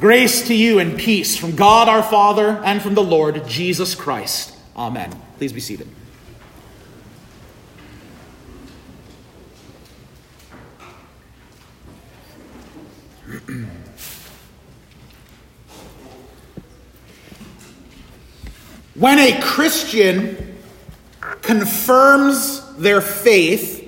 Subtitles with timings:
[0.00, 4.56] Grace to you and peace from God our Father and from the Lord Jesus Christ.
[4.74, 5.12] Amen.
[5.36, 5.86] Please be seated.
[18.94, 20.56] when a Christian
[21.42, 23.86] confirms their faith,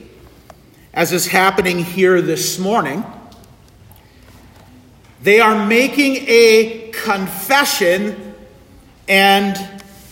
[0.93, 3.03] as is happening here this morning,
[5.23, 8.35] they are making a confession
[9.09, 9.57] and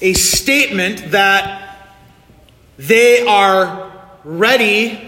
[0.00, 1.90] a statement that
[2.78, 3.90] they are
[4.24, 4.98] ready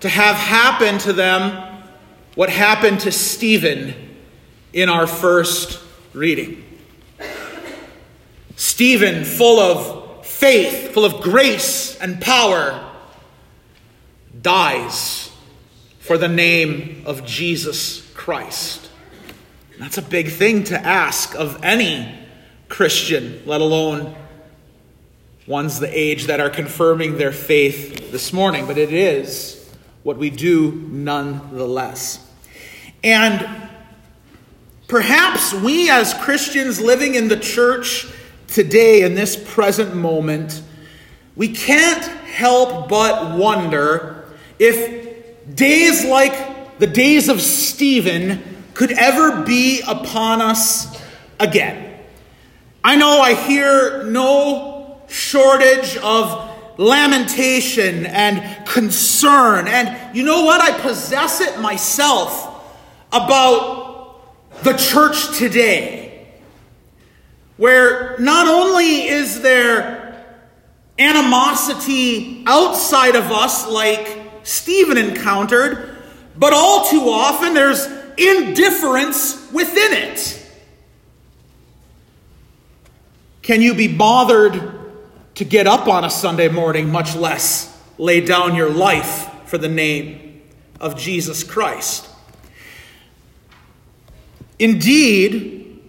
[0.00, 1.82] to have happen to them
[2.34, 3.94] what happened to Stephen
[4.72, 5.82] in our first
[6.12, 6.64] reading.
[8.56, 12.90] Stephen, full of faith, full of grace and power,
[14.40, 15.30] dies
[15.98, 18.90] for the name of Jesus Christ.
[19.78, 22.18] That's a big thing to ask of any
[22.68, 24.14] Christian, let alone
[25.46, 29.58] ones the age that are confirming their faith this morning, but it is
[30.02, 32.24] what we do nonetheless.
[33.02, 33.68] And
[34.88, 38.06] perhaps we as Christians living in the church
[38.46, 40.62] today, in this present moment,
[41.34, 44.26] we can't help but wonder
[44.58, 51.02] if days like the days of Stephen could ever be upon us
[51.38, 51.98] again.
[52.84, 59.68] I know I hear no shortage of lamentation and concern.
[59.68, 60.60] And you know what?
[60.60, 62.48] I possess it myself
[63.12, 66.26] about the church today,
[67.56, 70.24] where not only is there
[70.98, 75.98] animosity outside of us, like Stephen encountered,
[76.36, 80.38] but all too often there's indifference within it.
[83.42, 84.82] Can you be bothered
[85.34, 87.68] to get up on a Sunday morning, much less
[87.98, 90.42] lay down your life for the name
[90.80, 92.08] of Jesus Christ.
[94.58, 95.80] Indeed,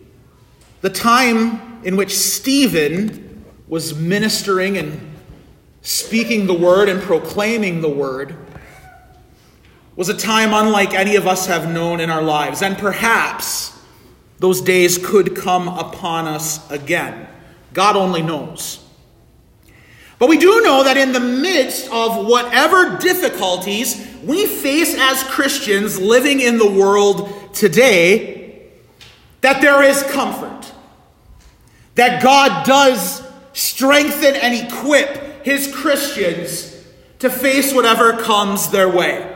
[0.82, 5.16] the time in which Stephen was ministering and
[5.82, 8.36] speaking the word and proclaiming the word
[9.96, 13.78] was a time unlike any of us have known in our lives, and perhaps
[14.40, 17.28] those days could come upon us again.
[17.74, 18.80] God only knows.
[20.20, 26.00] But we do know that in the midst of whatever difficulties we face as Christians
[26.00, 28.70] living in the world today,
[29.42, 30.72] that there is comfort.
[31.96, 33.22] That God does
[33.54, 36.72] strengthen and equip his Christians
[37.20, 39.33] to face whatever comes their way.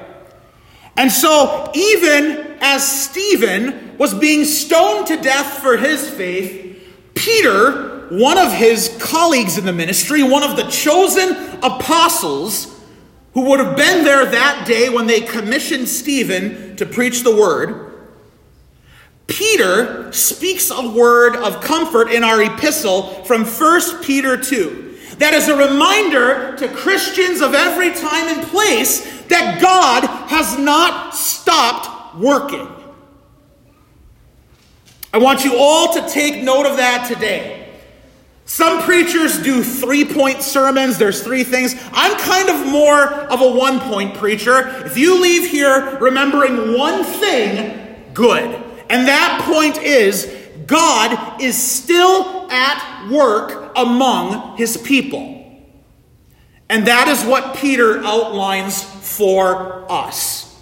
[0.98, 6.66] And so, even as Stephen was being stoned to death for his faith,
[7.14, 12.74] Peter one of his colleagues in the ministry, one of the chosen apostles
[13.34, 17.84] who would have been there that day when they commissioned Stephen to preach the word,
[19.28, 24.98] Peter speaks a word of comfort in our epistle from 1 Peter 2.
[25.18, 31.16] That is a reminder to Christians of every time and place that God has not
[31.16, 32.68] stopped working.
[35.14, 37.68] I want you all to take note of that today.
[38.46, 40.98] Some preachers do three point sermons.
[40.98, 41.76] There's three things.
[41.92, 44.86] I'm kind of more of a one point preacher.
[44.86, 48.64] If you leave here remembering one thing, good.
[48.90, 50.34] And that point is
[50.66, 55.34] God is still at work among his people.
[56.70, 60.56] And that is what Peter outlines for us.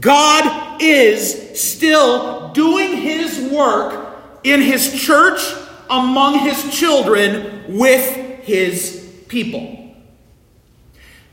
[0.00, 5.40] God is still doing his work in his church
[5.88, 8.02] among his children with
[8.42, 9.94] his people.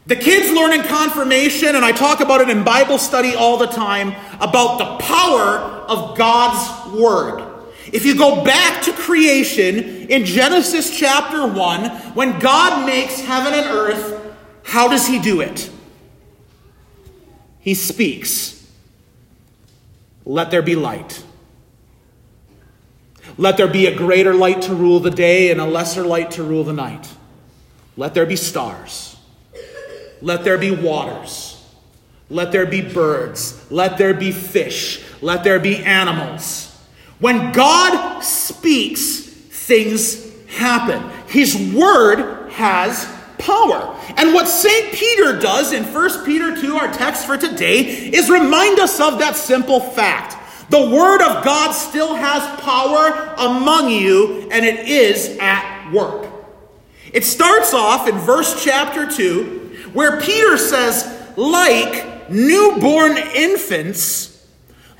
[0.05, 3.67] The kids learn in confirmation, and I talk about it in Bible study all the
[3.67, 5.57] time, about the power
[5.87, 7.49] of God's Word.
[7.91, 13.65] If you go back to creation in Genesis chapter 1, when God makes heaven and
[13.67, 15.69] earth, how does He do it?
[17.63, 18.69] He speaks.
[20.25, 21.23] Let there be light.
[23.37, 26.43] Let there be a greater light to rule the day and a lesser light to
[26.43, 27.09] rule the night.
[27.95, 29.15] Let there be stars.
[30.21, 31.65] Let there be waters.
[32.29, 33.65] Let there be birds.
[33.71, 35.01] Let there be fish.
[35.21, 36.69] Let there be animals.
[37.19, 41.09] When God speaks, things happen.
[41.27, 43.05] His word has
[43.43, 43.97] power.
[44.17, 44.93] And what St.
[44.93, 49.35] Peter does in 1 Peter 2, our text for today, is remind us of that
[49.35, 50.37] simple fact
[50.69, 56.29] The Word of God still has power among you, and it is at work.
[57.11, 64.47] It starts off in verse chapter 2, where Peter says, like newborn infants,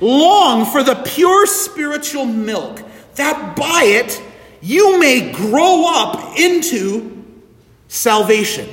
[0.00, 2.82] long for the pure spiritual milk,
[3.16, 4.22] that by it
[4.60, 7.13] you may grow up into
[7.94, 8.68] salvation,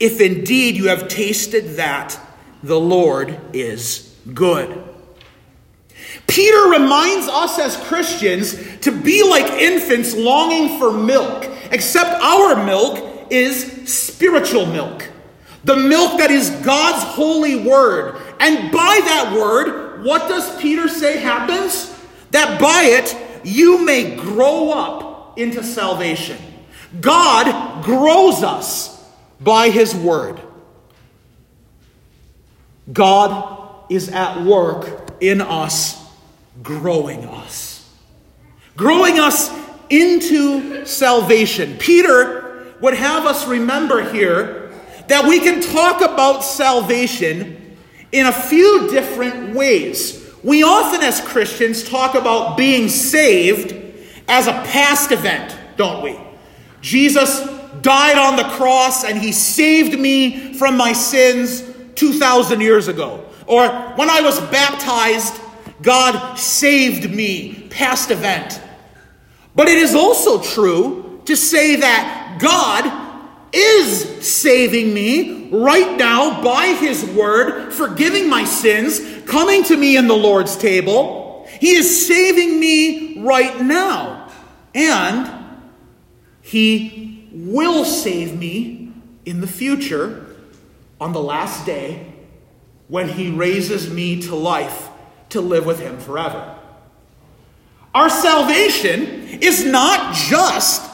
[0.00, 2.18] if indeed you have tasted that
[2.62, 4.84] the Lord is good.
[6.26, 13.26] Peter reminds us as Christians to be like infants longing for milk, except our milk
[13.30, 15.06] is spiritual milk.
[15.64, 18.16] The milk that is God's holy word.
[18.40, 21.94] And by that word, what does Peter say happens?
[22.30, 23.14] That by it
[23.44, 26.38] you may grow up into salvation.
[27.00, 29.04] God grows us
[29.40, 30.40] by his word.
[32.92, 36.04] God is at work in us,
[36.62, 37.88] growing us,
[38.76, 39.50] growing us
[39.90, 41.76] into salvation.
[41.78, 44.70] Peter would have us remember here
[45.08, 47.76] that we can talk about salvation
[48.12, 50.26] in a few different ways.
[50.42, 53.74] We often, as Christians, talk about being saved
[54.28, 56.27] as a past event, don't we?
[56.80, 57.40] Jesus
[57.82, 61.62] died on the cross and he saved me from my sins
[61.94, 63.24] 2,000 years ago.
[63.46, 65.40] Or when I was baptized,
[65.82, 68.60] God saved me, past event.
[69.54, 73.08] But it is also true to say that God
[73.52, 80.06] is saving me right now by his word, forgiving my sins, coming to me in
[80.06, 81.48] the Lord's table.
[81.60, 84.30] He is saving me right now.
[84.74, 85.37] And
[86.48, 88.90] he will save me
[89.26, 90.34] in the future
[90.98, 92.10] on the last day
[92.88, 94.88] when he raises me to life
[95.28, 96.58] to live with him forever.
[97.94, 99.02] Our salvation
[99.42, 100.90] is not just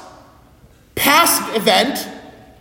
[0.96, 2.04] past event,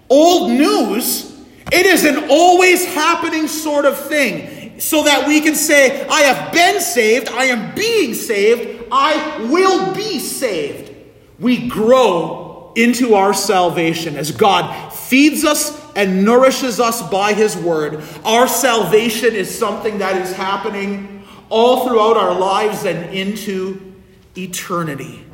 [0.07, 1.35] old news.
[1.71, 6.53] It is an always happening sort of thing so that we can say, I have
[6.53, 10.91] been saved, I am being saved, I will be saved.
[11.39, 12.42] We grow
[12.75, 18.03] into our salvation as God feeds us and nourishes us by His Word.
[18.23, 23.93] Our salvation is something that is happening all throughout our lives and into
[24.35, 25.25] eternity.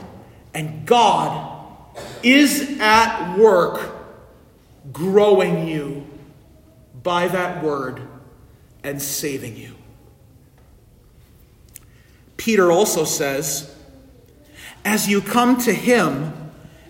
[0.53, 1.57] And God
[2.23, 3.95] is at work
[4.91, 6.05] growing you
[7.03, 8.01] by that Word
[8.83, 9.75] and saving you.
[12.37, 13.75] Peter also says,
[14.85, 16.33] as you come to Him,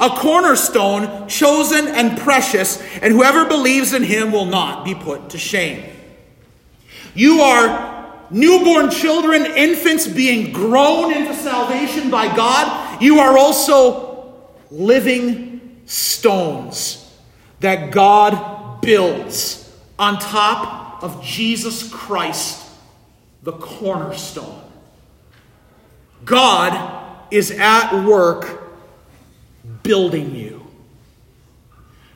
[0.00, 5.38] a cornerstone, chosen and precious, and whoever believes in him will not be put to
[5.38, 5.84] shame.
[7.14, 13.00] You are newborn children, infants being grown into salvation by God.
[13.00, 14.34] You are also
[14.70, 17.02] living stones
[17.60, 19.62] that God builds
[19.98, 22.68] on top of Jesus Christ,
[23.42, 24.62] the cornerstone.
[26.24, 28.65] God is at work
[29.82, 30.66] building you.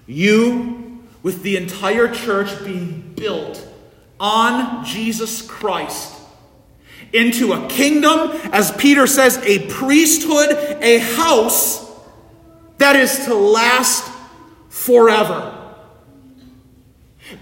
[0.06, 3.66] You, with the entire church being built
[4.18, 6.14] on Jesus Christ
[7.12, 11.88] into a kingdom, as Peter says, a priesthood, a house
[12.78, 14.10] that is to last
[14.68, 15.56] forever.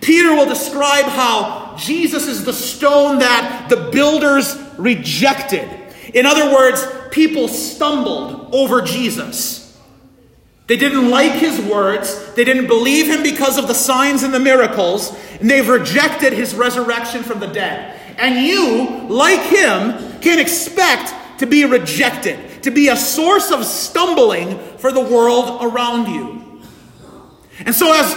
[0.01, 5.69] Peter will describe how Jesus is the stone that the builders rejected.
[6.15, 9.68] In other words, people stumbled over Jesus.
[10.69, 12.35] They didn't like his words.
[12.35, 15.17] They didn't believe him because of the signs and the miracles.
[15.41, 17.99] And they've rejected his resurrection from the dead.
[18.19, 24.59] And you, like him, can expect to be rejected, to be a source of stumbling
[24.77, 26.61] for the world around you.
[27.65, 28.15] And so, as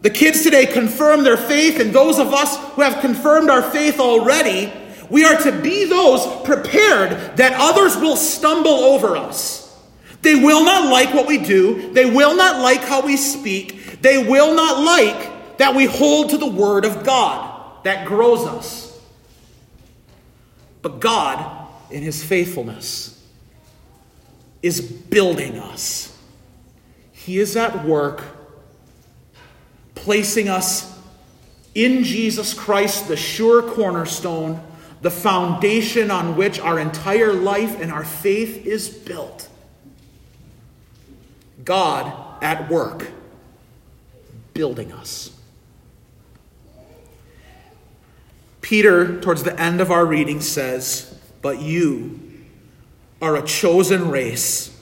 [0.00, 4.00] the kids today confirm their faith, and those of us who have confirmed our faith
[4.00, 4.72] already,
[5.10, 9.59] we are to be those prepared that others will stumble over us.
[10.22, 11.92] They will not like what we do.
[11.92, 14.00] They will not like how we speak.
[14.02, 18.98] They will not like that we hold to the Word of God that grows us.
[20.82, 23.22] But God, in His faithfulness,
[24.62, 26.16] is building us.
[27.12, 28.22] He is at work
[29.94, 30.98] placing us
[31.74, 34.60] in Jesus Christ, the sure cornerstone,
[35.02, 39.48] the foundation on which our entire life and our faith is built.
[41.64, 43.08] God at work,
[44.54, 45.32] building us.
[48.60, 52.20] Peter, towards the end of our reading, says, But you
[53.20, 54.76] are a chosen race,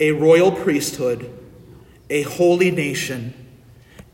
[0.00, 1.30] a royal priesthood,
[2.08, 3.34] a holy nation,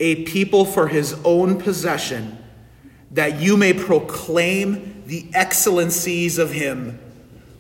[0.01, 2.39] a people for his own possession,
[3.11, 6.99] that you may proclaim the excellencies of him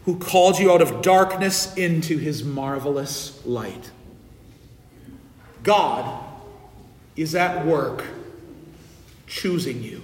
[0.05, 3.91] who called you out of darkness into his marvelous light.
[5.63, 6.25] God
[7.17, 8.05] is at work
[9.27, 10.03] choosing you,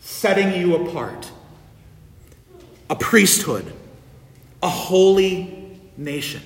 [0.00, 1.30] setting you apart,
[2.90, 3.72] a priesthood,
[4.62, 6.42] a holy nation.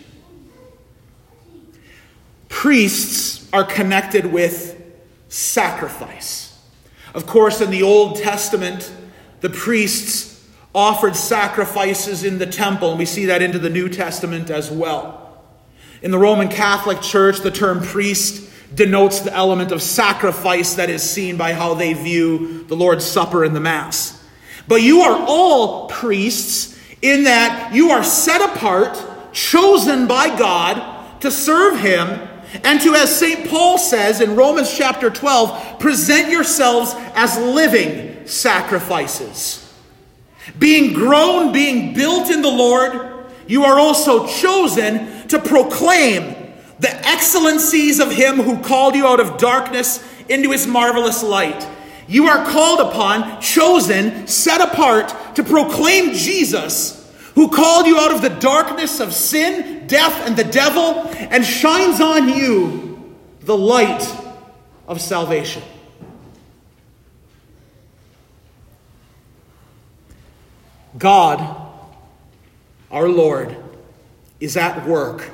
[2.49, 4.81] Priests are connected with
[5.29, 6.59] sacrifice.
[7.15, 8.93] Of course, in the Old Testament,
[9.41, 14.51] the priests offered sacrifices in the temple, and we see that into the New Testament
[14.51, 15.28] as well.
[16.01, 21.03] In the Roman Catholic Church, the term priest denotes the element of sacrifice that is
[21.03, 24.25] seen by how they view the Lord's Supper and the Mass.
[24.69, 29.03] But you are all priests in that you are set apart,
[29.33, 32.29] chosen by God to serve Him,
[32.65, 33.49] and to, as St.
[33.49, 39.65] Paul says in Romans chapter 12, present yourselves as living sacrifices.
[40.59, 43.09] Being grown, being built in the Lord,
[43.47, 46.35] you are also chosen to proclaim
[46.79, 51.67] the excellencies of him who called you out of darkness into his marvelous light.
[52.07, 58.23] You are called upon, chosen, set apart to proclaim Jesus, who called you out of
[58.23, 64.07] the darkness of sin, death, and the devil, and shines on you the light
[64.87, 65.63] of salvation.
[70.97, 71.67] God
[72.91, 73.57] our Lord
[74.41, 75.31] is at work,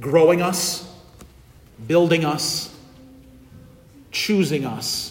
[0.00, 0.88] growing us,
[1.86, 2.74] building us,
[4.10, 5.10] choosing us.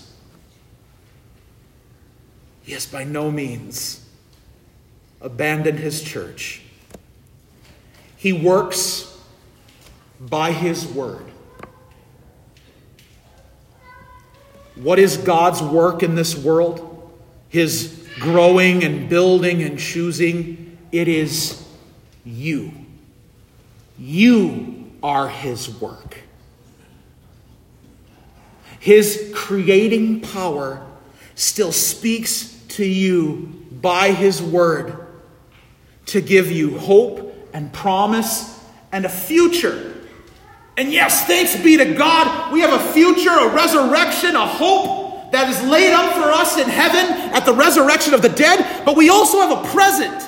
[2.65, 4.05] Yes, by no means
[5.19, 6.61] abandoned his church.
[8.15, 9.09] He works
[10.19, 11.25] by his word.
[14.75, 17.11] What is God's work in this world?
[17.49, 20.72] His growing and building and choosing.
[20.93, 21.67] It is
[22.23, 22.71] you.
[23.97, 26.19] You are His work.
[28.79, 30.85] His creating power
[31.35, 34.95] still speaks to you by His word
[36.05, 39.95] to give you hope and promise and a future.
[40.77, 45.49] And yes, thanks be to God, we have a future, a resurrection, a hope that
[45.49, 49.09] is laid up for us in heaven at the resurrection of the dead, but we
[49.09, 50.22] also have a present,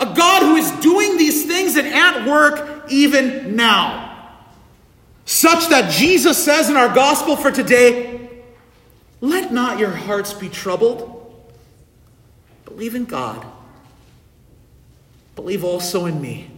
[0.00, 4.08] a God who is doing these things and at work even now.
[5.26, 8.30] Such that Jesus says in our gospel for today,
[9.20, 11.16] let not your hearts be troubled.
[12.64, 13.46] Believe in God.
[15.36, 16.50] Believe also in me.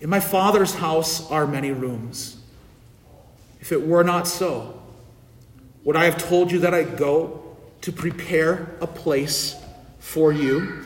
[0.00, 2.36] In my Father's house are many rooms.
[3.60, 4.80] If it were not so,
[5.82, 9.56] would I have told you that I go to prepare a place
[9.98, 10.84] for you?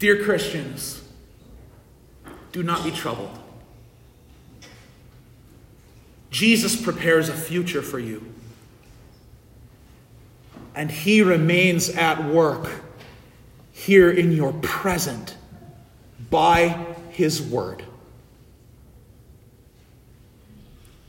[0.00, 1.02] Dear Christians,
[2.50, 3.38] do not be troubled.
[6.32, 8.24] Jesus prepares a future for you.
[10.74, 12.68] And he remains at work
[13.70, 15.36] here in your present
[16.28, 17.84] by his word.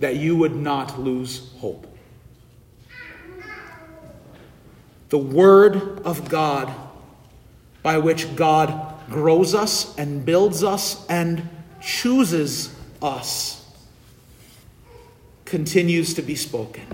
[0.02, 1.88] that you would not lose hope.
[5.10, 6.74] The Word of God,
[7.84, 11.50] by which God grows us and builds us and
[11.82, 13.66] chooses us,
[15.46, 16.86] continues to be spoken.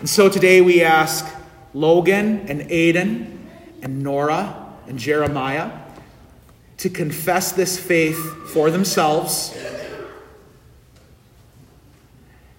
[0.00, 1.26] And so today we ask
[1.74, 3.38] Logan and Aiden
[3.82, 5.70] and Nora and Jeremiah
[6.78, 9.56] to confess this faith for themselves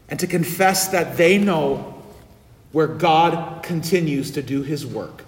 [0.10, 2.02] and to confess that they know
[2.72, 5.24] where God continues to do his work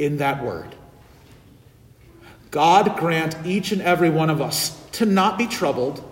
[0.00, 0.74] in that word.
[2.50, 6.02] God grant each and every one of us to not be troubled,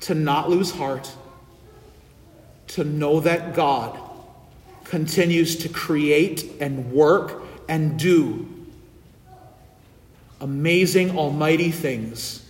[0.00, 1.10] to not lose heart,
[2.68, 3.98] to know that God
[4.84, 8.48] continues to create and work and do
[10.40, 12.46] amazing, almighty things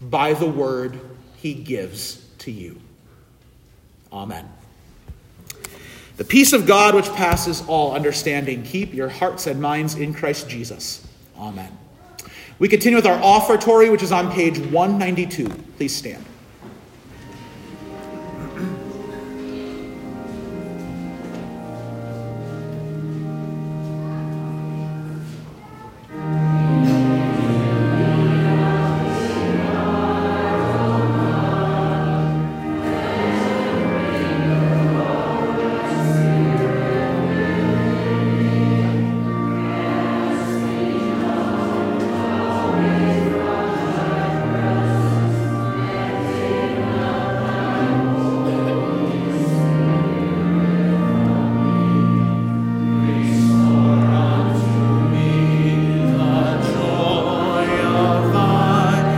[0.00, 1.00] by the word
[1.36, 2.80] he gives to you.
[4.12, 4.48] Amen.
[6.16, 10.48] The peace of God, which passes all understanding, keep your hearts and minds in Christ
[10.48, 11.06] Jesus.
[11.36, 11.76] Amen.
[12.58, 15.48] We continue with our offertory, which is on page 192.
[15.76, 16.24] Please stand.